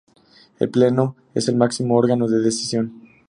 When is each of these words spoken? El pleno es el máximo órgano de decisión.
El 0.57 0.71
pleno 0.71 1.15
es 1.35 1.47
el 1.47 1.57
máximo 1.57 1.95
órgano 1.95 2.27
de 2.27 2.39
decisión. 2.39 3.03